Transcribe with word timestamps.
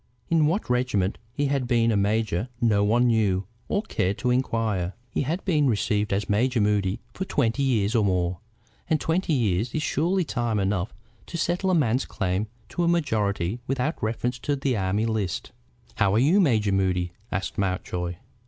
In 0.31 0.47
what 0.47 0.67
regiment 0.67 1.19
he 1.31 1.45
had 1.45 1.67
been 1.67 1.91
a 1.91 1.95
major 1.95 2.49
no 2.59 2.83
one 2.83 3.05
knew 3.05 3.45
or 3.67 3.83
cared 3.83 4.17
to 4.17 4.31
inquire. 4.31 4.93
He 5.11 5.21
had 5.21 5.45
been 5.45 5.67
received 5.69 6.11
as 6.11 6.27
Major 6.27 6.59
Moody 6.59 6.99
for 7.13 7.23
twenty 7.23 7.61
years 7.61 7.93
or 7.93 8.03
more, 8.03 8.39
and 8.89 8.99
twenty 8.99 9.31
years 9.33 9.75
is 9.75 9.83
surely 9.83 10.23
time 10.25 10.59
enough 10.59 10.91
to 11.27 11.37
settle 11.37 11.69
a 11.69 11.75
man's 11.75 12.05
claim 12.07 12.47
to 12.69 12.83
a 12.83 12.87
majority 12.87 13.59
without 13.67 14.01
reference 14.01 14.39
to 14.39 14.55
the 14.55 14.75
Army 14.75 15.05
List. 15.05 15.51
"How 15.97 16.15
are 16.15 16.17
you, 16.17 16.39
Major 16.41 16.71
Moody?" 16.71 17.11
asked 17.31 17.59
Mountjoy. 17.59 18.15